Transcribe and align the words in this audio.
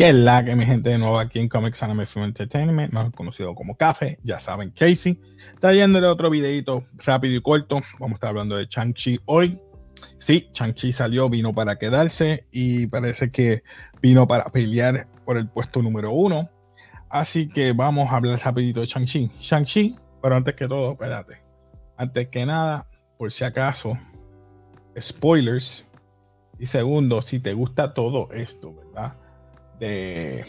que 0.00 0.08
es 0.08 0.14
la 0.14 0.42
que 0.42 0.56
mi 0.56 0.64
gente 0.64 0.88
de 0.88 0.96
nuevo 0.96 1.18
aquí 1.18 1.40
en 1.40 1.48
Comics 1.50 1.82
Anime 1.82 2.06
Film 2.06 2.24
Entertainment, 2.24 2.90
más 2.90 3.10
conocido 3.10 3.54
como 3.54 3.76
Café, 3.76 4.18
ya 4.24 4.40
saben, 4.40 4.70
Casey, 4.70 5.20
trayéndole 5.60 6.06
otro 6.06 6.30
videito 6.30 6.84
rápido 7.04 7.36
y 7.36 7.42
corto. 7.42 7.82
Vamos 7.98 8.12
a 8.12 8.14
estar 8.14 8.30
hablando 8.30 8.56
de 8.56 8.66
Chang-Chi 8.66 9.20
hoy. 9.26 9.60
Sí, 10.16 10.48
Chang-Chi 10.54 10.94
salió, 10.94 11.28
vino 11.28 11.52
para 11.52 11.76
quedarse 11.76 12.46
y 12.50 12.86
parece 12.86 13.30
que 13.30 13.62
vino 14.00 14.26
para 14.26 14.44
pelear 14.44 15.06
por 15.26 15.36
el 15.36 15.50
puesto 15.50 15.82
número 15.82 16.12
uno. 16.12 16.48
Así 17.10 17.50
que 17.50 17.74
vamos 17.74 18.10
a 18.10 18.16
hablar 18.16 18.40
rapidito 18.42 18.80
de 18.80 18.86
Chang-Chi. 18.86 19.30
Shang-Chi, 19.38 19.96
pero 20.22 20.34
antes 20.34 20.54
que 20.54 20.66
todo, 20.66 20.92
espérate. 20.92 21.42
Antes 21.98 22.28
que 22.28 22.46
nada, 22.46 22.86
por 23.18 23.30
si 23.30 23.44
acaso, 23.44 23.98
spoilers. 24.98 25.86
Y 26.58 26.64
segundo, 26.64 27.20
si 27.20 27.38
te 27.38 27.52
gusta 27.52 27.92
todo 27.92 28.30
esto, 28.32 28.74
¿verdad? 28.74 29.19
De 29.80 30.46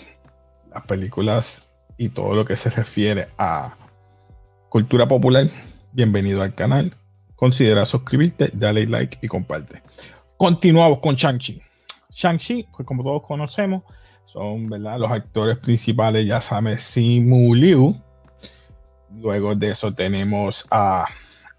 las 0.69 0.85
películas 0.85 1.63
y 1.97 2.09
todo 2.09 2.35
lo 2.35 2.45
que 2.45 2.57
se 2.57 2.69
refiere 2.69 3.29
a 3.37 3.75
cultura 4.69 5.07
popular, 5.07 5.49
bienvenido 5.93 6.43
al 6.43 6.53
canal. 6.53 6.95
Considera 7.35 7.85
suscribirte, 7.85 8.51
dale 8.53 8.85
like 8.85 9.17
y 9.21 9.27
comparte. 9.27 9.81
Continuamos 10.37 10.99
con 10.99 11.15
Shang-Chi. 11.15 11.61
Shang-Chi, 12.11 12.67
pues 12.75 12.85
como 12.85 13.03
todos 13.03 13.23
conocemos, 13.25 13.83
son 14.25 14.69
los 14.69 15.11
actores 15.11 15.57
principales, 15.57 16.25
ya 16.25 16.39
sabes, 16.41 16.83
Simu 16.83 17.55
Liu. 17.55 17.99
Luego 19.15 19.55
de 19.55 19.71
eso 19.71 19.93
tenemos 19.93 20.65
a 20.69 21.05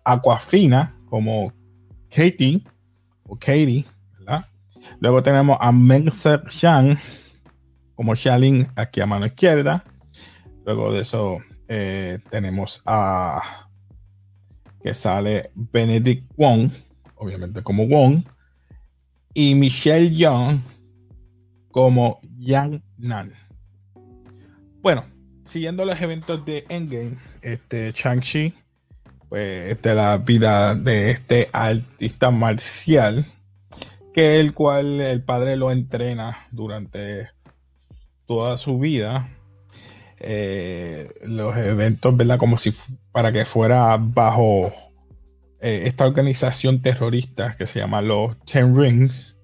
Aquafina 0.04 0.96
como 1.08 1.52
Katie 2.08 2.62
o 3.24 3.36
Katie. 3.36 3.84
Luego 5.00 5.22
tenemos 5.22 5.58
a 5.60 5.72
Meng 5.72 6.10
Shang 6.48 6.96
como 7.94 8.14
Xiaolin 8.14 8.68
aquí 8.76 9.00
a 9.00 9.06
mano 9.06 9.26
izquierda. 9.26 9.84
Luego 10.64 10.92
de 10.92 11.00
eso 11.00 11.38
eh, 11.68 12.18
tenemos 12.30 12.82
a 12.86 13.68
que 14.82 14.94
sale 14.94 15.50
Benedict 15.54 16.30
Wong, 16.36 16.70
obviamente 17.16 17.62
como 17.62 17.86
Wong, 17.86 18.24
y 19.34 19.54
Michelle 19.54 20.14
Young 20.14 20.60
como 21.70 22.20
Yang 22.38 22.82
Nan. 22.98 23.32
Bueno, 24.82 25.06
siguiendo 25.44 25.84
los 25.84 26.00
eventos 26.00 26.44
de 26.44 26.64
Endgame, 26.68 27.16
este 27.40 27.92
Shang-Chi, 27.92 28.52
pues 29.28 29.80
de 29.80 29.94
la 29.94 30.18
vida 30.18 30.74
de 30.74 31.10
este 31.10 31.48
artista 31.52 32.30
marcial, 32.30 33.24
que 34.12 34.40
el 34.40 34.52
cual 34.52 35.00
el 35.00 35.22
padre 35.22 35.56
lo 35.56 35.70
entrena 35.70 36.46
durante 36.50 37.30
toda 38.26 38.56
su 38.58 38.78
vida 38.78 39.28
eh, 40.24 41.08
los 41.24 41.56
eventos, 41.56 42.16
¿verdad? 42.16 42.38
Como 42.38 42.56
si 42.56 42.72
para 43.10 43.32
que 43.32 43.44
fuera 43.44 43.96
bajo 43.98 44.72
eh, 45.60 45.82
esta 45.86 46.06
organización 46.06 46.80
terrorista 46.80 47.56
que 47.56 47.66
se 47.66 47.80
llama 47.80 48.00
los 48.02 48.38
Ten 48.44 48.76
Rings 48.76 49.36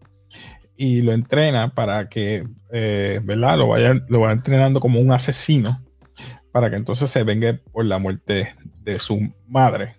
y 0.76 1.02
lo 1.02 1.12
entrena 1.12 1.74
para 1.74 2.08
que, 2.08 2.46
eh, 2.70 3.20
¿verdad? 3.24 3.58
Lo 3.58 3.66
vaya, 3.66 3.94
lo 4.08 4.20
va 4.20 4.30
entrenando 4.30 4.78
como 4.78 5.00
un 5.00 5.10
asesino 5.10 5.82
para 6.52 6.70
que 6.70 6.76
entonces 6.76 7.10
se 7.10 7.24
venga 7.24 7.58
por 7.72 7.84
la 7.84 7.98
muerte 7.98 8.54
de 8.84 9.00
su 9.00 9.32
madre, 9.48 9.96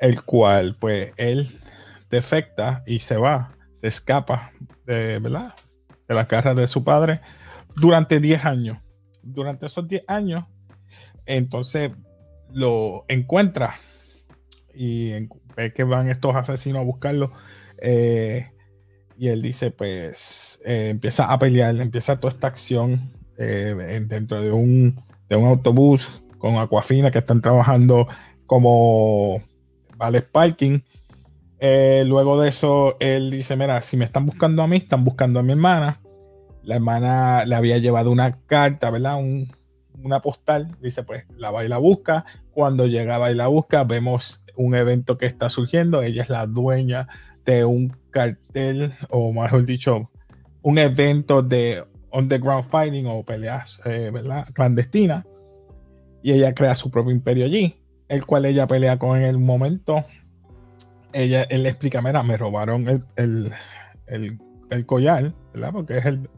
el 0.00 0.22
cual, 0.24 0.76
pues, 0.80 1.12
él 1.16 1.60
defecta 2.10 2.82
y 2.88 2.98
se 2.98 3.16
va, 3.18 3.56
se 3.72 3.86
escapa 3.86 4.50
de, 4.84 5.20
¿verdad? 5.20 5.54
De 6.08 6.14
la 6.16 6.26
casa 6.26 6.54
de 6.54 6.66
su 6.66 6.82
padre 6.82 7.20
durante 7.76 8.20
10 8.20 8.44
años. 8.44 8.78
Durante 9.22 9.66
esos 9.66 9.86
10 9.86 10.04
años, 10.08 10.44
entonces 11.26 11.92
lo 12.52 13.04
encuentra 13.08 13.74
y 14.74 15.12
ve 15.56 15.72
que 15.74 15.84
van 15.84 16.08
estos 16.08 16.34
asesinos 16.34 16.80
a 16.80 16.84
buscarlo. 16.84 17.30
Eh, 17.78 18.50
y 19.18 19.28
él 19.28 19.42
dice, 19.42 19.70
pues, 19.70 20.60
eh, 20.64 20.88
empieza 20.90 21.24
a 21.24 21.38
pelear, 21.38 21.74
empieza 21.80 22.20
toda 22.20 22.32
esta 22.32 22.46
acción 22.46 23.12
eh, 23.38 23.74
dentro 24.08 24.40
de 24.40 24.52
un, 24.52 25.02
de 25.28 25.36
un 25.36 25.46
autobús 25.46 26.22
con 26.38 26.56
Aquafina 26.56 27.10
que 27.10 27.18
están 27.18 27.40
trabajando 27.40 28.06
como 28.46 29.42
vale 29.96 30.22
parking. 30.22 30.80
luego 31.60 32.40
de 32.40 32.50
eso, 32.50 32.96
él 33.00 33.30
dice, 33.30 33.56
mira, 33.56 33.80
si 33.82 33.96
me 33.96 34.04
están 34.04 34.26
buscando 34.26 34.62
a 34.62 34.68
mí, 34.68 34.76
están 34.76 35.04
buscando 35.04 35.40
a 35.40 35.42
mi 35.42 35.52
hermana 35.52 36.00
la 36.66 36.74
hermana 36.74 37.44
le 37.44 37.54
había 37.54 37.78
llevado 37.78 38.10
una 38.10 38.40
carta, 38.40 38.90
¿verdad? 38.90 39.18
una 40.02 40.20
postal. 40.20 40.76
Dice, 40.82 41.04
pues 41.04 41.24
la 41.38 41.52
va 41.52 41.64
y 41.64 41.68
la 41.68 41.78
busca. 41.78 42.26
Cuando 42.50 42.86
llegaba 42.86 43.30
y 43.30 43.36
la 43.36 43.46
busca, 43.46 43.84
vemos 43.84 44.44
un 44.56 44.74
evento 44.74 45.16
que 45.16 45.26
está 45.26 45.48
surgiendo. 45.48 46.02
Ella 46.02 46.24
es 46.24 46.28
la 46.28 46.46
dueña 46.46 47.06
de 47.44 47.64
un 47.64 47.96
cartel, 48.10 48.92
o 49.10 49.32
mejor 49.32 49.64
dicho, 49.64 50.10
un 50.62 50.78
evento 50.78 51.40
de 51.40 51.84
underground 52.10 52.68
fighting 52.68 53.06
o 53.06 53.22
peleas, 53.22 53.80
eh, 53.84 54.10
¿verdad? 54.12 54.48
Clandestina. 54.52 55.24
Y 56.20 56.32
ella 56.32 56.52
crea 56.52 56.74
su 56.74 56.90
propio 56.90 57.12
imperio 57.12 57.44
allí, 57.44 57.80
el 58.08 58.26
cual 58.26 58.44
ella 58.44 58.66
pelea 58.66 58.98
con 58.98 59.16
en 59.16 59.22
el 59.22 59.38
momento. 59.38 60.04
Ella, 61.12 61.44
él 61.44 61.62
le 61.62 61.68
explica, 61.68 62.02
mira, 62.02 62.24
me 62.24 62.36
robaron 62.36 62.88
el, 62.88 63.04
el, 63.14 63.52
el, 64.08 64.40
el 64.70 64.84
collar, 64.84 65.32
¿verdad? 65.54 65.72
Porque 65.72 65.98
es 65.98 66.04
el, 66.06 66.28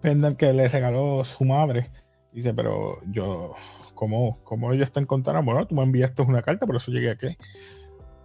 pendant 0.00 0.36
que 0.36 0.52
le 0.52 0.68
regaló 0.68 1.24
su 1.24 1.44
madre. 1.44 1.90
Dice, 2.32 2.52
pero 2.54 2.98
yo, 3.10 3.54
¿cómo, 3.94 4.38
cómo 4.44 4.72
ellos 4.72 4.92
te 4.92 5.00
encontraron? 5.00 5.44
Bueno, 5.44 5.66
tú 5.66 5.74
me 5.74 5.82
enviaste 5.82 6.22
una 6.22 6.42
carta, 6.42 6.66
por 6.66 6.76
eso 6.76 6.90
llegué 6.90 7.10
aquí. 7.10 7.36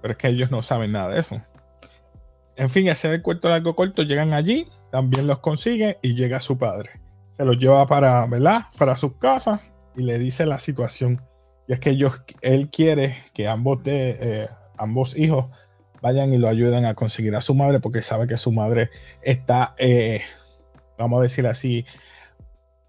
Pero 0.02 0.12
es 0.12 0.18
que 0.18 0.28
ellos 0.28 0.52
no 0.52 0.62
saben 0.62 0.92
nada 0.92 1.14
de 1.14 1.20
eso. 1.20 1.42
En 2.56 2.70
fin, 2.70 2.90
hacer 2.90 3.14
el 3.14 3.22
cuento 3.22 3.50
largo 3.50 3.76
corto, 3.76 4.04
llegan 4.04 4.34
allí, 4.34 4.68
también 4.92 5.28
los 5.28 5.40
consigue 5.40 5.98
y 6.02 6.16
llega 6.16 6.42
su 6.42 6.58
padre. 6.58 6.92
Se 7.32 7.46
los 7.46 7.58
lleva 7.58 7.88
para, 7.88 8.26
¿verdad? 8.28 8.64
Para 8.78 8.98
sus 8.98 9.16
casas 9.18 9.62
y 9.96 10.04
le 10.04 10.20
dice 10.20 10.46
la 10.46 10.60
situación. 10.60 11.22
Y 11.68 11.74
es 11.74 11.80
que 11.80 11.92
ellos, 11.92 12.24
él 12.42 12.70
quiere 12.70 13.18
que 13.34 13.48
ambos, 13.48 13.84
de, 13.84 14.18
eh, 14.20 14.48
ambos 14.78 15.18
hijos 15.18 15.46
vayan 16.02 16.34
y 16.34 16.38
lo 16.38 16.50
ayuden 16.50 16.86
a 16.86 16.96
conseguir 16.96 17.36
a 17.36 17.42
su 17.42 17.56
madre 17.56 17.80
porque 17.80 18.02
sabe 18.02 18.28
que 18.28 18.38
su 18.38 18.52
madre 18.52 18.90
está 19.22 19.76
eh, 19.78 20.22
vamos 20.98 21.20
a 21.20 21.24
decir 21.24 21.48
así, 21.48 21.86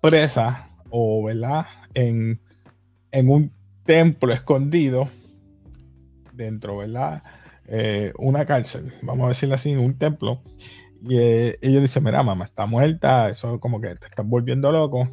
presa 0.00 0.70
o, 0.90 1.24
¿verdad? 1.24 1.66
En, 1.94 2.40
un 3.12 3.52
templo 3.84 4.32
escondido 4.32 5.08
dentro, 6.32 6.78
¿verdad? 6.78 7.22
Eh, 7.66 8.12
una 8.18 8.46
cárcel, 8.46 8.92
vamos 9.02 9.26
a 9.26 9.28
decirlo 9.30 9.54
así, 9.54 9.74
un 9.74 9.98
templo. 9.98 10.42
Y 11.04 11.18
eh, 11.18 11.58
ellos 11.62 11.82
dicen, 11.82 12.04
mira, 12.04 12.22
mamá, 12.22 12.44
está 12.44 12.66
muerta, 12.66 13.28
eso 13.28 13.58
como 13.58 13.80
que 13.80 13.94
te 13.96 14.06
estás 14.06 14.26
volviendo 14.26 14.70
loco. 14.70 15.08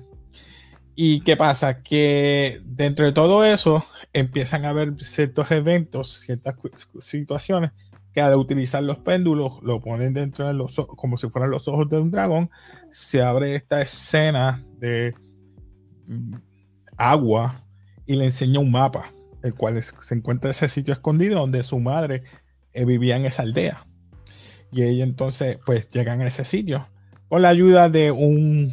¿Y 0.96 1.22
qué 1.22 1.38
pasa? 1.38 1.82
Que 1.82 2.60
dentro 2.66 3.06
de 3.06 3.14
todo 3.14 3.46
eso 3.46 3.86
empiezan 4.12 4.66
a 4.66 4.72
haber 4.72 5.02
ciertos 5.02 5.50
eventos, 5.52 6.20
ciertas 6.20 6.56
situaciones 7.00 7.72
que 8.13 8.22
al 8.22 8.36
utilizar 8.36 8.84
los 8.84 8.98
péndulos 8.98 9.62
lo 9.62 9.80
ponen 9.80 10.13
dentro 10.13 10.48
de 10.48 10.54
los 10.54 10.78
ojos, 10.80 10.96
como 10.98 11.18
si 11.18 11.30
fueran 11.30 11.52
los 11.52 11.68
ojos 11.68 11.90
de 11.90 12.00
un 12.00 12.12
dragón, 12.12 12.50
se 12.91 13.21
abre 13.21 13.56
esta 13.56 13.81
escena 13.81 14.63
de 14.77 15.13
mm, 16.07 16.36
agua 16.97 17.65
y 18.06 18.15
le 18.15 18.25
enseña 18.25 18.59
un 18.59 18.71
mapa, 18.71 19.13
el 19.44 19.53
cual 19.53 19.81
se 19.81 20.15
encuentra 20.15 20.51
ese 20.51 20.69
sitio 20.69 20.94
escondido 20.94 21.39
donde 21.39 21.63
su 21.63 21.80
madre 21.80 22.24
eh, 22.74 22.86
vivía 22.86 23.18
en 23.18 23.25
esa 23.25 23.44
aldea. 23.44 23.86
Y 24.71 24.83
ella 24.83 25.03
entonces 25.03 25.59
pues 25.65 25.89
llegan 25.89 26.21
a 26.21 26.27
ese 26.27 26.45
sitio 26.45 26.88
con 27.27 27.41
la 27.41 27.50
ayuda 27.50 27.89
de 27.89 28.12
un, 28.12 28.71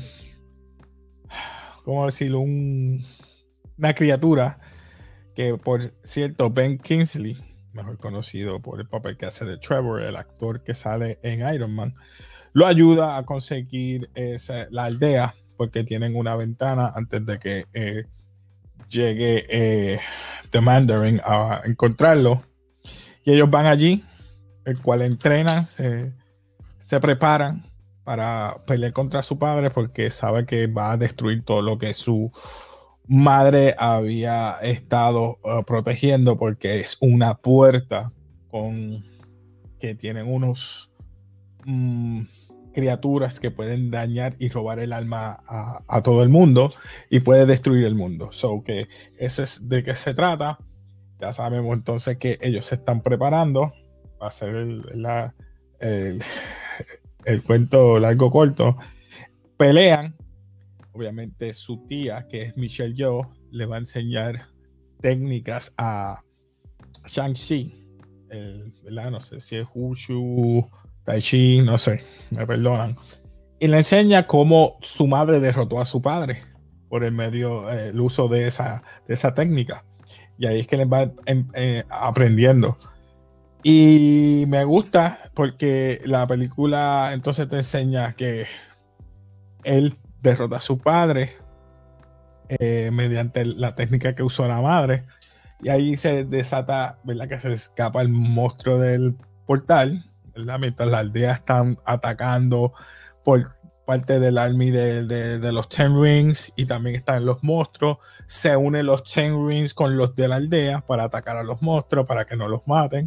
¿cómo 1.85 2.07
decirlo? 2.07 2.41
Un, 2.41 3.03
una 3.79 3.95
criatura 3.95 4.59
que 5.35 5.55
por 5.57 5.93
cierto 6.03 6.51
Ben 6.51 6.79
Kingsley 6.79 7.37
mejor 7.77 7.99
conocido 7.99 8.61
por 8.61 8.81
el 8.81 8.89
papel 8.89 9.17
que 9.17 9.27
hace 9.27 9.45
de 9.45 9.59
Trevor, 9.59 10.03
el 10.03 10.17
actor 10.17 10.65
que 10.65 10.75
sale 10.75 11.21
en 11.23 11.47
Iron 11.55 11.75
Man, 11.75 11.95
lo 12.57 12.67
ayuda 12.67 13.19
a 13.19 13.27
conseguir 13.27 14.09
la 14.71 14.85
aldea 14.85 15.35
porque 15.59 15.85
tienen 15.85 16.17
una 16.17 16.37
ventana 16.37 16.91
antes 16.95 17.27
de 17.27 17.39
que 17.39 17.67
eh, 17.75 18.05
llegue 18.89 19.45
eh, 19.51 20.01
The 20.53 20.63
Mandarin 20.63 21.21
a 21.23 21.61
encontrarlo. 21.67 22.43
Y 23.27 23.35
ellos 23.35 23.51
van 23.51 23.67
allí, 23.67 24.03
el 24.65 24.81
cual 24.81 25.03
entrenan, 25.03 25.67
se, 25.67 26.15
se 26.79 26.99
preparan 26.99 27.71
para 28.05 28.57
pelear 28.67 28.95
contra 28.95 29.23
su 29.23 29.39
padre 29.39 29.71
porque 29.71 30.11
sabe 30.11 30.47
que 30.47 30.67
va 30.67 30.93
a 30.93 30.97
destruir 30.97 31.45
todo 31.45 31.61
lo 31.61 31.77
que 31.77 31.93
su 31.93 32.33
madre 33.07 33.75
había 33.77 34.53
estado 34.63 35.39
uh, 35.43 35.63
protegiendo 35.67 36.39
porque 36.39 36.81
es 36.81 36.97
una 37.01 37.35
puerta 37.35 38.15
con 38.51 39.05
que 39.79 39.95
tienen 39.95 40.27
unos 40.27 40.91
mm, 41.67 42.23
criaturas 42.77 43.41
que 43.41 43.51
pueden 43.51 43.91
dañar 43.91 44.37
y 44.39 44.51
robar 44.51 44.81
el 44.81 44.93
alma 44.93 45.41
a, 45.49 46.03
todo 46.03 46.23
el 46.23 46.29
mundo 46.29 46.69
y 47.09 47.21
puede 47.21 47.47
destruir 47.47 47.87
el 47.87 47.95
mundo. 47.95 48.33
So 48.33 48.63
que 48.63 48.87
ese 49.19 49.45
es 49.45 49.67
de 49.71 49.83
qué 49.83 49.97
se 49.97 50.13
trata. 50.13 50.59
Ya 51.19 51.33
sabemos 51.33 51.75
entonces 51.75 52.19
que 52.19 52.39
ellos 52.43 52.67
se 52.67 52.75
están 52.75 53.01
preparando 53.01 53.73
para 54.19 54.29
hacer 54.29 54.55
el, 54.55 54.83
el, 57.25 57.43
cuento 57.45 57.99
largo 57.99 58.31
corto. 58.31 58.77
Pelean. 59.57 60.15
Obviamente 60.93 61.55
su 61.55 61.87
tía, 61.87 62.27
que 62.29 62.43
es 62.43 62.59
Michelle 62.59 62.95
Yeoh, 62.95 63.27
le 63.53 63.65
va 63.65 63.77
a 63.77 63.79
enseñar 63.79 64.49
técnicas 65.01 65.73
a 65.79 66.23
Shang-Chi. 67.07 67.73
No 68.83 69.21
sé 69.23 69.41
si 69.41 69.57
es 69.57 69.67
Wushu 69.75 70.69
Tai 71.07 71.23
Chi, 71.23 71.63
no 71.63 71.79
sé, 71.79 72.03
me 72.31 72.45
perdonan. 72.47 72.97
Y 73.61 73.69
le 73.69 73.79
enseña 73.79 74.27
cómo 74.27 74.77
su 74.83 75.07
madre 75.07 75.41
derrotó 75.41 75.81
a 75.81 75.87
su 75.87 76.03
padre 76.03 76.43
por 76.89 77.05
el 77.05 77.13
medio, 77.13 77.71
eh, 77.71 77.93
uso 77.99 78.29
de 78.29 78.49
esa, 78.49 78.83
de 79.07 79.15
esa 79.15 79.33
técnica. 79.33 79.85
Y 80.37 80.47
ahí 80.47 80.61
es 80.61 80.67
que 80.67 80.77
le 80.77 80.85
va 80.85 81.11
em, 81.25 81.49
eh, 81.55 81.85
aprendiendo. 81.89 82.77
Y 83.63 84.45
me 84.49 84.65
gusta 84.65 85.19
porque 85.33 86.01
la 86.05 86.27
película 86.27 87.11
entonces 87.13 87.49
te 87.49 87.57
enseña 87.57 88.13
que 88.15 88.47
él 89.65 89.97
derrota 90.23 90.57
a 90.57 90.61
su 90.61 90.79
padre 90.79 91.31
eh, 92.49 92.91
mediante 92.93 93.45
la 93.45 93.75
técnica 93.75 94.15
que 94.15 94.25
usó 94.25 94.47
la 94.47 94.61
madre. 94.61 95.05
Y 95.63 95.69
ahí 95.69 95.97
se 95.97 96.25
desata, 96.25 96.99
¿verdad? 97.05 97.29
Que 97.29 97.39
se 97.39 97.53
escapa 97.53 98.03
el 98.03 98.09
monstruo 98.09 98.79
del 98.79 99.17
portal 99.47 100.05
Mientras 100.59 100.91
la 100.91 100.99
aldea 100.99 101.33
están 101.33 101.79
atacando 101.85 102.73
por 103.25 103.57
parte 103.87 104.19
del 104.19 104.37
army 104.37 104.71
de, 104.71 105.39
los 105.53 105.69
Ten 105.69 106.01
Rings 106.01 106.53
y 106.57 106.67
también 106.67 106.97
están 106.97 107.25
los 107.25 107.43
monstruos. 107.43 107.99
Se 108.27 108.57
unen 108.57 108.85
los 108.85 109.05
Ten 109.05 109.49
Rings 109.49 109.73
con 109.73 109.97
los 109.97 110.15
de 110.15 110.29
la 110.29 110.37
aldea 110.37 110.81
para 110.81 111.05
atacar 111.05 111.37
a 111.37 111.43
los 111.43 111.63
monstruos, 111.63 112.07
para 112.07 112.27
que 112.27 112.37
no 112.37 112.49
los 112.49 112.67
maten. 112.67 113.07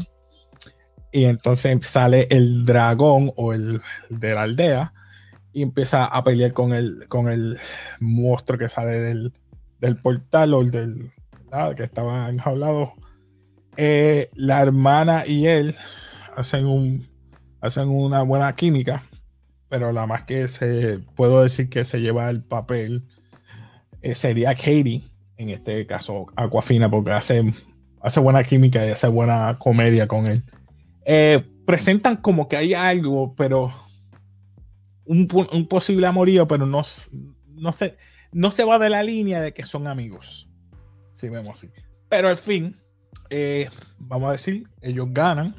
Y 1.11 1.25
entonces 1.25 1.85
sale 1.85 2.27
el 2.31 2.65
dragón 2.65 3.31
o 3.35 3.53
el 3.53 3.81
de 4.09 4.33
la 4.33 4.43
aldea 4.43 4.93
y 5.51 5.63
empieza 5.63 6.05
a 6.05 6.23
pelear 6.23 6.53
con 6.53 6.73
el, 6.73 7.07
con 7.07 7.29
el 7.29 7.59
monstruo 7.99 8.57
que 8.57 8.69
sale 8.69 8.99
del, 8.99 9.33
portal 10.01 10.53
o 10.53 10.63
del 10.63 11.11
que 11.75 11.83
estaba 11.83 12.29
enjaulado. 12.29 12.93
Eh, 13.75 14.29
la 14.33 14.61
hermana 14.61 15.23
y 15.25 15.47
él 15.47 15.75
hacen 16.35 16.65
un 16.65 17.08
hacen 17.61 17.89
una 17.89 18.21
buena 18.21 18.55
química, 18.55 19.03
pero 19.67 19.91
la 19.91 20.07
más 20.07 20.23
que 20.23 20.47
se 20.47 20.99
puedo 21.15 21.43
decir 21.43 21.69
que 21.69 21.85
se 21.85 21.99
lleva 22.01 22.29
el 22.29 22.43
papel 22.43 23.03
eh, 24.01 24.15
sería 24.15 24.55
Katie, 24.55 25.03
en 25.37 25.49
este 25.49 25.85
caso 25.85 26.27
Aquafina, 26.35 26.89
porque 26.89 27.11
hace, 27.11 27.53
hace 28.01 28.19
buena 28.19 28.43
química 28.43 28.85
y 28.85 28.91
hace 28.91 29.07
buena 29.07 29.57
comedia 29.59 30.07
con 30.07 30.27
él. 30.27 30.43
Eh, 31.05 31.43
presentan 31.65 32.17
como 32.17 32.47
que 32.47 32.57
hay 32.57 32.73
algo, 32.73 33.35
pero 33.35 33.73
un, 35.05 35.27
posible 35.67 36.07
amorío, 36.07 36.47
pero 36.47 36.65
no, 36.65 36.83
no, 37.55 37.73
se, 37.73 37.97
no 38.31 38.51
se 38.51 38.63
va 38.63 38.79
de 38.79 38.89
la 38.89 39.03
línea 39.03 39.41
de 39.41 39.53
que 39.53 39.63
son 39.63 39.87
amigos. 39.87 40.49
Si 41.13 41.29
vemos 41.29 41.49
así. 41.49 41.69
Pero 42.07 42.29
al 42.29 42.37
fin, 42.37 42.77
eh, 43.29 43.69
vamos 43.97 44.29
a 44.29 44.31
decir, 44.33 44.67
ellos 44.81 45.07
ganan 45.11 45.55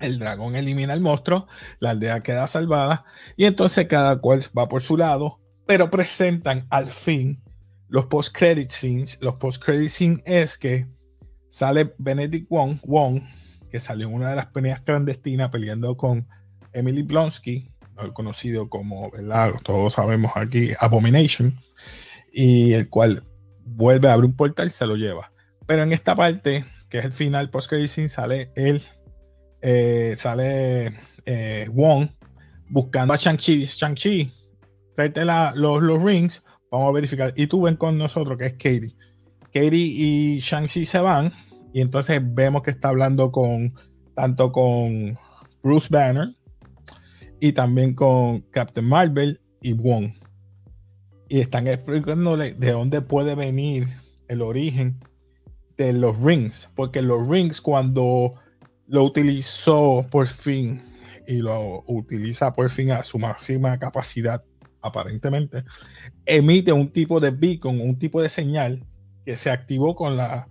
el 0.00 0.18
dragón 0.18 0.56
elimina 0.56 0.92
al 0.92 1.00
monstruo, 1.00 1.46
la 1.80 1.90
aldea 1.90 2.22
queda 2.22 2.46
salvada 2.46 3.04
y 3.36 3.44
entonces 3.44 3.86
cada 3.86 4.18
cual 4.18 4.42
va 4.56 4.68
por 4.68 4.82
su 4.82 4.96
lado, 4.96 5.40
pero 5.66 5.90
presentan 5.90 6.66
al 6.70 6.86
fin 6.86 7.42
los 7.88 8.06
post-credit 8.06 8.70
scenes. 8.70 9.18
Los 9.20 9.38
post-credit 9.38 9.88
scenes 9.88 10.22
es 10.26 10.58
que 10.58 10.86
sale 11.48 11.94
Benedict 11.98 12.48
Wong, 12.48 12.78
Wong, 12.84 13.22
que 13.70 13.80
salió 13.80 14.08
en 14.08 14.14
una 14.14 14.30
de 14.30 14.36
las 14.36 14.46
peleas 14.46 14.80
clandestinas 14.82 15.50
peleando 15.50 15.96
con 15.96 16.28
Emily 16.72 17.02
Blonsky, 17.02 17.70
conocido 18.14 18.68
como. 18.68 19.10
Todos 19.64 19.94
sabemos 19.94 20.32
aquí, 20.36 20.70
Abomination, 20.78 21.58
y 22.32 22.72
el 22.74 22.88
cual 22.88 23.24
vuelve 23.64 24.08
a 24.08 24.12
abrir 24.14 24.30
un 24.30 24.36
portal 24.36 24.68
y 24.68 24.70
se 24.70 24.86
lo 24.86 24.96
lleva. 24.96 25.32
Pero 25.66 25.82
en 25.82 25.92
esta 25.92 26.14
parte, 26.14 26.64
que 26.88 26.98
es 26.98 27.04
el 27.04 27.12
final 27.12 27.50
post-credit 27.50 27.88
scene, 27.88 28.08
sale 28.08 28.52
él 28.56 28.82
eh, 29.60 30.14
sale 30.18 30.94
eh, 31.24 31.68
Wong 31.72 32.08
buscando 32.68 33.14
a 33.14 33.16
Shang-Chi. 33.16 33.64
Shang-Chi, 33.64 34.32
tráete 34.94 35.24
los, 35.24 35.82
los, 35.82 36.02
rings, 36.02 36.44
vamos 36.70 36.90
a 36.90 36.92
verificar. 36.92 37.32
Y 37.36 37.46
tú 37.46 37.62
ven 37.62 37.76
con 37.76 37.98
nosotros 37.98 38.38
que 38.38 38.46
es 38.46 38.52
Katie. 38.52 38.94
Katie 39.52 39.92
y 39.94 40.40
Shang-Chi 40.40 40.84
se 40.84 41.00
van 41.00 41.32
y 41.72 41.80
entonces 41.80 42.20
vemos 42.22 42.62
que 42.62 42.70
está 42.70 42.88
hablando 42.88 43.32
con 43.32 43.74
tanto 44.14 44.52
con 44.52 45.18
Bruce 45.62 45.88
Banner 45.90 46.28
y 47.40 47.52
también 47.52 47.94
con 47.94 48.40
Captain 48.50 48.86
Marvel 48.86 49.40
y 49.60 49.72
Wong. 49.72 50.12
Y 51.28 51.40
están 51.40 51.68
explicándole 51.68 52.54
de 52.54 52.72
dónde 52.72 53.02
puede 53.02 53.34
venir 53.34 53.88
el 54.28 54.42
origen 54.42 55.04
de 55.76 55.92
los 55.92 56.20
rings. 56.22 56.68
Porque 56.74 57.02
los 57.02 57.28
rings 57.28 57.60
cuando 57.60 58.34
lo 58.88 59.04
utilizó 59.04 60.06
por 60.10 60.26
fin 60.26 60.82
y 61.26 61.36
lo 61.36 61.84
utiliza 61.86 62.52
por 62.52 62.70
fin 62.70 62.90
a 62.90 63.02
su 63.02 63.18
máxima 63.18 63.78
capacidad, 63.78 64.42
aparentemente, 64.80 65.62
emite 66.24 66.72
un 66.72 66.88
tipo 66.88 67.20
de 67.20 67.30
beacon, 67.30 67.80
un 67.80 67.98
tipo 67.98 68.22
de 68.22 68.30
señal 68.30 68.84
que 69.26 69.36
se 69.36 69.50
activó 69.50 69.94
con 69.94 70.16
la, 70.16 70.48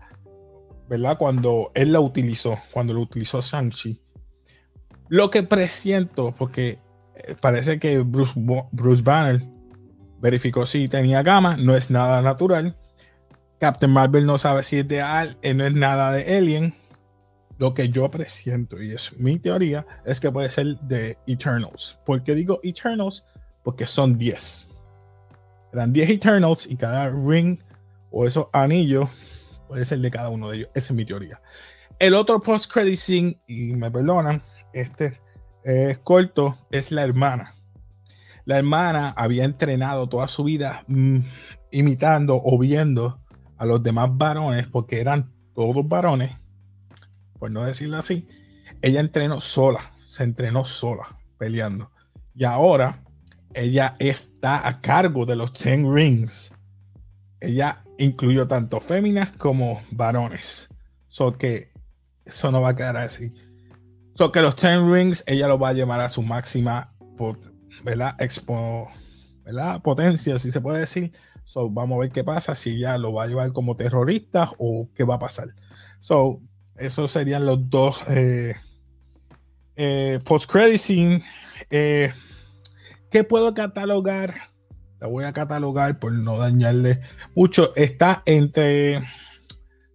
¿verdad? 0.88 1.18
Cuando 1.18 1.72
él 1.74 1.92
la 1.92 2.00
utilizó, 2.00 2.60
cuando 2.72 2.94
lo 2.94 3.02
utilizó 3.02 3.42
Sanchi. 3.42 4.00
Lo 5.10 5.32
que 5.32 5.42
presiento, 5.42 6.36
porque 6.38 6.80
eh, 7.16 7.36
parece 7.42 7.80
que 7.80 8.00
Bruce, 8.00 8.34
Bruce 8.72 9.02
Banner 9.02 9.42
verificó 10.20 10.68
si 10.68 10.88
tenía 10.88 11.24
gama, 11.24 11.58
no 11.58 11.76
es 11.76 11.90
nada 11.90 12.22
natural. 12.22 12.78
Captain 13.60 13.92
Marvel 13.92 14.28
no 14.28 14.38
sabe 14.38 14.62
si 14.62 14.78
es 14.78 14.88
de 14.88 15.02
Al, 15.02 15.38
eh, 15.42 15.56
no 15.56 15.66
es 15.66 15.74
nada 15.74 16.12
de 16.12 16.38
Alien 16.38 16.76
lo 17.58 17.74
que 17.74 17.90
yo 17.90 18.10
presiento, 18.10 18.82
y 18.82 18.92
es 18.92 19.20
mi 19.20 19.40
teoría, 19.40 19.86
es 20.06 20.20
que 20.20 20.32
puede 20.32 20.50
ser 20.50 20.78
de 20.82 21.18
Eternals. 21.26 22.00
¿Por 22.06 22.24
qué 22.24 22.36
digo 22.36 22.60
Eternals? 22.64 23.24
Porque 23.64 23.86
son 23.86 24.18
10. 24.18 24.68
Eran 25.74 25.92
10 25.92 26.10
Eternals 26.10 26.68
y 26.68 26.76
cada 26.76 27.10
ring 27.10 27.60
o 28.12 28.26
esos 28.26 28.48
anillos 28.54 29.10
puede 29.68 29.86
ser 29.86 30.00
de 30.00 30.12
cada 30.12 30.30
uno 30.30 30.50
de 30.50 30.58
ellos. 30.58 30.70
Esa 30.74 30.94
es 30.94 30.96
mi 30.96 31.06
teoría. 31.06 31.42
El 32.00 32.14
otro 32.14 32.40
post-credit 32.40 32.98
scene, 32.98 33.42
y 33.48 33.74
me 33.74 33.90
perdonan, 33.90 34.42
este 34.74 35.20
es 35.64 35.98
corto, 35.98 36.58
es 36.72 36.92
la 36.92 37.04
hermana. 37.04 37.56
La 38.46 38.58
hermana 38.58 39.10
había 39.18 39.44
entrenado 39.44 40.08
toda 40.08 40.28
su 40.28 40.44
vida 40.44 40.84
mm, 40.88 41.20
imitando 41.72 42.40
o 42.42 42.58
viendo 42.58 43.20
a 43.58 43.66
los 43.66 43.82
demás 43.84 44.10
varones 44.14 44.68
porque 44.68 45.02
eran 45.02 45.34
todos 45.54 45.88
varones 45.88 46.32
por 47.40 47.52
no 47.52 47.64
decirlo 47.64 47.98
así, 47.98 48.28
ella 48.82 49.00
entrenó 49.00 49.42
sola, 49.42 49.94
se 49.98 50.24
entrenó 50.24 50.66
sola 50.66 51.20
peleando. 51.38 51.92
Y 52.36 52.44
ahora 52.44 53.04
ella 53.54 53.96
está 54.00 54.68
a 54.68 54.82
cargo 54.82 55.26
de 55.26 55.36
los 55.36 55.54
Ten 55.54 55.94
Rings. 55.94 56.52
Ella 57.40 57.84
incluyó 57.98 58.48
tanto 58.48 58.80
féminas 58.80 59.32
como 59.32 59.82
varones. 59.92 60.70
So 61.08 61.38
que 61.38 61.72
eso 62.26 62.52
no 62.52 62.62
va 62.62 62.70
a 62.70 62.76
quedar 62.76 62.98
así. 62.98 63.34
So 64.14 64.32
que 64.32 64.42
los 64.42 64.56
Ten 64.56 64.92
Rings 64.92 65.24
ella 65.28 65.48
lo 65.48 65.58
va 65.58 65.70
a 65.70 65.74
llevar 65.74 66.02
a 66.02 66.10
su 66.10 66.22
máxima 66.22 66.94
¿verdad? 67.84 68.16
Expo, 68.20 68.90
¿verdad? 69.44 69.82
potencia, 69.82 70.38
si 70.40 70.52
se 70.52 70.62
puede 70.62 70.80
decir. 70.80 71.12
So, 71.44 71.70
vamos 71.70 71.98
a 71.98 72.02
ver 72.02 72.12
qué 72.12 72.24
pasa, 72.24 72.56
si 72.56 72.72
ella 72.72 72.98
lo 72.98 73.14
va 73.14 73.24
a 73.24 73.28
llevar 73.28 73.54
como 73.54 73.78
terrorista 73.78 74.52
o 74.58 74.90
qué 74.94 75.04
va 75.04 75.16
a 75.16 75.20
pasar. 75.20 75.56
So, 76.00 76.42
esos 76.78 77.12
serían 77.12 77.46
los 77.46 77.70
dos 77.70 77.98
eh, 78.08 78.56
eh, 79.76 80.20
post-credit. 80.24 81.24
Eh, 81.70 82.12
¿Qué 83.12 83.24
puedo 83.24 83.54
catalogar? 83.54 84.36
La 85.00 85.08
voy 85.08 85.26
a 85.26 85.34
catalogar 85.34 86.00
por 86.00 86.12
no 86.14 86.38
dañarle 86.38 87.02
mucho. 87.36 87.76
Está 87.76 88.24
entre. 88.26 89.02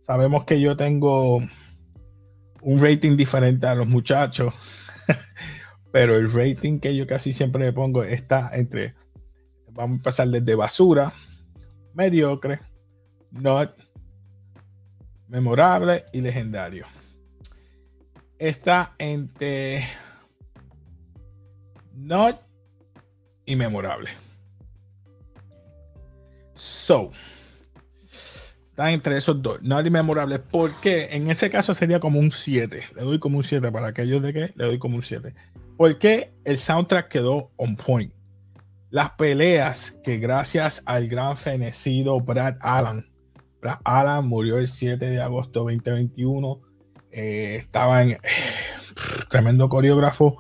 Sabemos 0.02 0.44
que 0.44 0.60
yo 0.60 0.76
tengo 0.76 1.42
un 2.60 2.80
rating 2.80 3.16
diferente 3.16 3.66
a 3.66 3.74
los 3.74 3.86
muchachos, 3.86 4.54
pero 5.92 6.16
el 6.16 6.32
rating 6.32 6.78
que 6.78 6.94
yo 6.94 7.06
casi 7.06 7.32
siempre 7.32 7.64
le 7.64 7.72
pongo 7.72 8.04
está 8.04 8.50
entre. 8.54 8.94
Vamos 9.72 10.00
a 10.00 10.02
pasar 10.02 10.28
desde 10.28 10.54
basura, 10.54 11.14
mediocre, 11.94 12.60
not 13.30 13.74
memorable 15.32 16.04
y 16.12 16.20
legendario. 16.20 16.84
Está 18.38 18.94
entre 18.98 19.82
not 21.94 22.38
y 23.46 23.56
memorable. 23.56 24.10
So, 26.52 27.12
está 28.68 28.92
entre 28.92 29.16
esos 29.16 29.40
dos, 29.40 29.62
no 29.62 29.82
memorable, 29.82 30.38
porque 30.38 31.08
en 31.12 31.30
ese 31.30 31.48
caso 31.48 31.72
sería 31.72 31.98
como 31.98 32.20
un 32.20 32.30
7. 32.30 32.88
Le 32.94 33.00
doy 33.00 33.18
como 33.18 33.38
un 33.38 33.42
7 33.42 33.72
para 33.72 33.86
aquellos 33.86 34.20
de 34.20 34.34
que 34.34 34.52
le 34.54 34.64
doy 34.66 34.78
como 34.78 34.96
un 34.96 35.02
7. 35.02 35.34
Porque 35.78 36.34
el 36.44 36.58
soundtrack 36.58 37.08
quedó 37.08 37.50
on 37.56 37.76
point. 37.76 38.12
Las 38.90 39.12
peleas 39.12 39.92
que 40.04 40.18
gracias 40.18 40.82
al 40.84 41.08
gran 41.08 41.38
fenecido 41.38 42.20
Brad 42.20 42.58
Allen, 42.60 43.12
Allen 43.85 44.26
murió 44.26 44.59
el 44.59 44.69
7 44.69 45.04
de 45.04 45.21
agosto 45.21 45.61
2021, 45.61 46.61
eh, 47.12 47.57
estaba 47.59 48.02
en 48.02 48.16
tremendo 49.28 49.69
coreógrafo 49.69 50.38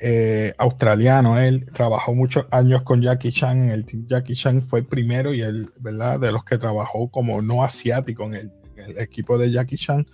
eh, 0.00 0.54
australiano. 0.58 1.38
Él 1.38 1.66
trabajó 1.72 2.14
muchos 2.14 2.46
años 2.50 2.82
con 2.82 3.02
Jackie 3.02 3.32
Chan 3.32 3.64
en 3.64 3.70
el 3.70 3.84
team. 3.84 4.06
Jackie 4.08 4.34
Chan 4.34 4.62
fue 4.62 4.80
el 4.80 4.86
primero 4.86 5.34
y 5.34 5.42
el, 5.42 5.68
¿verdad? 5.80 6.20
De 6.20 6.32
los 6.32 6.44
que 6.44 6.58
trabajó 6.58 7.10
como 7.10 7.42
no 7.42 7.62
asiático 7.62 8.24
en 8.24 8.34
el, 8.34 8.52
equipo 8.98 9.36
de 9.36 9.50
Jackie 9.50 9.76
Chan. 9.76 10.06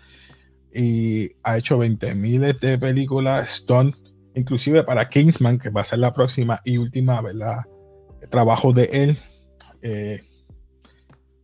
Y 0.75 1.31
ha 1.45 1.57
hecho 1.57 1.79
20 1.79 2.17
miles 2.17 2.59
de 2.59 2.79
películas, 2.79 3.49
Stone, 3.49 3.95
inclusive 4.35 4.83
para 4.83 5.09
Kingsman, 5.09 5.59
que 5.59 5.71
va 5.71 5.83
a 5.83 5.85
ser 5.85 6.01
la 6.01 6.13
próxima 6.13 6.61
y 6.65 6.79
última, 6.79 7.21
¿verdad? 7.21 7.59
trabajo 8.29 8.73
de 8.73 8.85
él. 8.93 9.19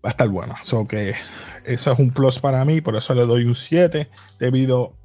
Va 0.04 0.08
a 0.08 0.10
estar 0.10 0.28
bueno. 0.28 0.54
So 0.62 0.86
que 0.86 1.14
eso 1.64 1.92
es 1.92 1.98
un 1.98 2.10
plus 2.10 2.38
para 2.38 2.64
mí, 2.64 2.80
por 2.80 2.96
eso 2.96 3.14
le 3.14 3.26
doy 3.26 3.44
un 3.44 3.54
7 3.54 4.08
debido 4.38 4.96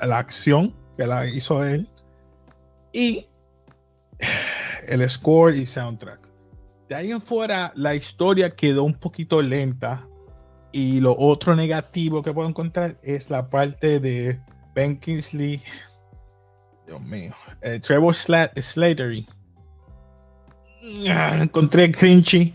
a 0.00 0.06
la 0.06 0.18
acción 0.18 0.74
que 0.96 1.06
la 1.06 1.26
hizo 1.26 1.64
él 1.64 1.88
y 2.92 3.26
el 4.86 5.08
score 5.08 5.56
y 5.56 5.66
soundtrack. 5.66 6.28
De 6.88 6.94
ahí 6.94 7.10
en 7.10 7.20
fuera, 7.20 7.72
la 7.74 7.94
historia 7.94 8.54
quedó 8.54 8.84
un 8.84 8.94
poquito 8.94 9.42
lenta. 9.42 10.06
Y 10.70 11.00
lo 11.00 11.16
otro 11.16 11.54
negativo 11.54 12.22
que 12.22 12.32
puedo 12.32 12.48
encontrar 12.48 12.98
es 13.02 13.30
la 13.30 13.48
parte 13.48 14.00
de 14.00 14.40
Ben 14.74 14.98
Kingsley. 14.98 15.62
Dios 16.86 17.00
mío. 17.00 17.32
Eh, 17.62 17.80
Trevor 17.80 18.14
Slattery. 18.14 19.26
Ah, 21.08 21.38
encontré 21.40 21.90
cringy. 21.90 22.52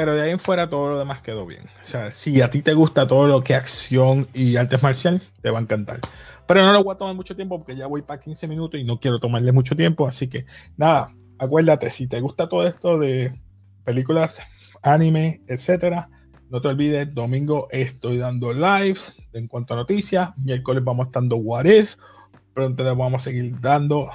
Pero 0.00 0.14
de 0.14 0.22
ahí 0.22 0.30
en 0.30 0.38
fuera 0.38 0.70
todo 0.70 0.88
lo 0.88 0.98
demás 0.98 1.20
quedó 1.20 1.44
bien. 1.44 1.60
O 1.84 1.86
sea, 1.86 2.10
si 2.10 2.40
a 2.40 2.48
ti 2.48 2.62
te 2.62 2.72
gusta 2.72 3.06
todo 3.06 3.26
lo 3.26 3.44
que 3.44 3.54
acción 3.54 4.26
y 4.32 4.56
artes 4.56 4.82
marcial, 4.82 5.20
te 5.42 5.50
va 5.50 5.58
a 5.58 5.60
encantar. 5.60 6.00
Pero 6.46 6.62
no 6.62 6.72
lo 6.72 6.82
voy 6.82 6.94
a 6.94 6.96
tomar 6.96 7.14
mucho 7.14 7.36
tiempo 7.36 7.58
porque 7.58 7.76
ya 7.76 7.86
voy 7.86 8.00
para 8.00 8.18
15 8.18 8.48
minutos 8.48 8.80
y 8.80 8.84
no 8.84 8.98
quiero 8.98 9.20
tomarle 9.20 9.52
mucho 9.52 9.76
tiempo. 9.76 10.08
Así 10.08 10.26
que 10.26 10.46
nada, 10.78 11.14
acuérdate, 11.38 11.90
si 11.90 12.06
te 12.06 12.18
gusta 12.22 12.48
todo 12.48 12.66
esto 12.66 12.98
de 12.98 13.38
películas, 13.84 14.38
anime, 14.82 15.42
etcétera, 15.46 16.08
no 16.48 16.62
te 16.62 16.68
olvides, 16.68 17.14
domingo 17.14 17.68
estoy 17.70 18.16
dando 18.16 18.54
lives 18.54 19.16
en 19.34 19.48
cuanto 19.48 19.74
a 19.74 19.76
noticias. 19.76 20.30
Miércoles 20.38 20.82
vamos 20.82 21.08
estando 21.08 21.36
What 21.36 21.66
If. 21.66 21.96
Pronto 22.54 22.84
les 22.84 22.96
vamos 22.96 23.20
a 23.20 23.24
seguir 23.26 23.60
dando 23.60 24.08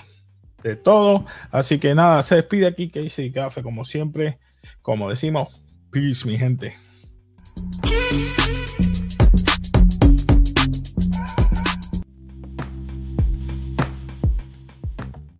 de 0.64 0.78
todo. 0.78 1.26
Así 1.52 1.78
que 1.78 1.94
nada, 1.94 2.24
se 2.24 2.38
despide 2.38 2.66
aquí 2.66 2.90
Casey 2.90 3.32
Café 3.32 3.62
como 3.62 3.86
siempre. 3.86 4.40
Como 4.82 5.10
decimos, 5.10 5.62
peace 5.96 6.26
mi 6.26 6.38
gente. 6.38 6.76